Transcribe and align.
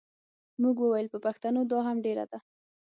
موږ 0.61 0.75
وویل 0.79 1.07
پر 1.13 1.19
پښتنو 1.25 1.61
دا 1.71 1.79
هم 1.87 1.97
ډېره 2.05 2.25
ده. 2.31 2.39